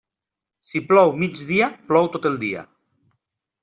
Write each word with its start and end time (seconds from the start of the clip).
Si 0.69 0.81
plou 0.87 1.13
mig 1.25 1.45
dia, 1.53 1.69
plou 1.93 2.13
tot 2.19 2.29
el 2.35 2.43
dia. 2.49 2.69